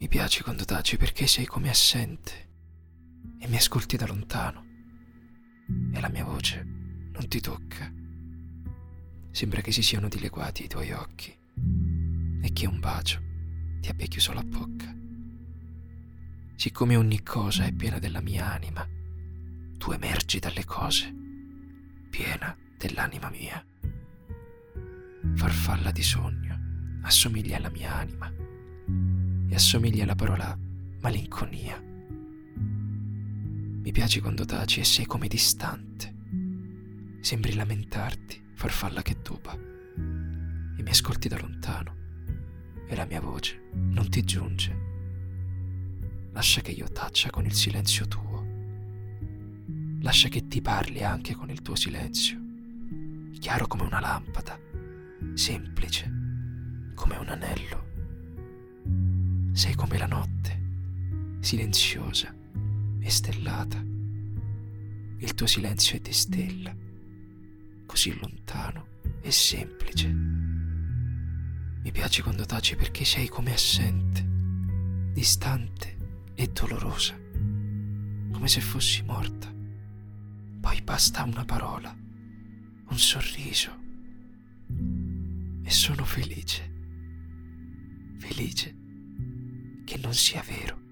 [0.00, 2.48] Mi piaci quando taci perché sei come assente
[3.38, 4.64] e mi ascolti da lontano
[5.92, 7.92] e la mia voce non ti tocca.
[9.30, 11.36] Sembra che si siano dileguati i tuoi occhi
[12.40, 13.20] e che un bacio
[13.80, 14.90] ti abbia chiuso la bocca.
[16.56, 18.88] Siccome ogni cosa è piena della mia anima,
[19.76, 21.14] tu emergi dalle cose,
[22.08, 23.62] piena dell'anima mia.
[25.34, 26.58] Farfalla di sogno,
[27.02, 28.48] assomiglia alla mia anima
[29.50, 30.56] e assomiglia alla parola
[31.00, 31.82] malinconia.
[33.82, 36.14] Mi piaci quando taci e sei come distante.
[37.20, 41.98] Sembri lamentarti, farfalla che tuba, e mi ascolti da lontano
[42.86, 44.88] e la mia voce non ti giunge.
[46.32, 48.46] Lascia che io taccia con il silenzio tuo.
[50.00, 52.38] Lascia che ti parli anche con il tuo silenzio,
[53.38, 54.58] chiaro come una lampada,
[55.34, 56.10] semplice
[56.94, 57.89] come un anello.
[59.60, 62.34] Sei come la notte, silenziosa
[62.98, 63.76] e stellata.
[63.76, 66.74] Il tuo silenzio è di stella,
[67.84, 68.86] così lontano
[69.20, 70.08] e semplice.
[70.08, 74.26] Mi piace quando taci perché sei come assente,
[75.12, 77.20] distante e dolorosa,
[78.32, 79.52] come se fossi morta.
[80.58, 83.78] Poi basta una parola, un sorriso
[85.62, 86.72] e sono felice,
[88.16, 88.80] felice
[90.00, 90.89] non sia vero.